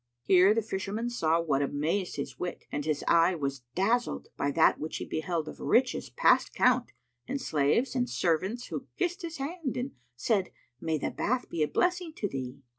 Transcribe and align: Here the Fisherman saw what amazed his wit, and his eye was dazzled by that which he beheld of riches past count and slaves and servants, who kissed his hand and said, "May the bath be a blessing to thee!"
Here 0.23 0.55
the 0.55 0.63
Fisherman 0.63 1.11
saw 1.11 1.39
what 1.39 1.61
amazed 1.61 2.15
his 2.15 2.39
wit, 2.39 2.65
and 2.71 2.83
his 2.85 3.03
eye 3.07 3.35
was 3.35 3.59
dazzled 3.75 4.29
by 4.35 4.49
that 4.49 4.79
which 4.79 4.97
he 4.97 5.05
beheld 5.05 5.47
of 5.47 5.59
riches 5.59 6.09
past 6.09 6.55
count 6.55 6.91
and 7.27 7.39
slaves 7.39 7.93
and 7.93 8.09
servants, 8.09 8.69
who 8.69 8.87
kissed 8.97 9.21
his 9.21 9.37
hand 9.37 9.77
and 9.77 9.91
said, 10.15 10.49
"May 10.79 10.97
the 10.97 11.11
bath 11.11 11.49
be 11.51 11.61
a 11.61 11.67
blessing 11.67 12.13
to 12.15 12.27
thee!" 12.27 12.63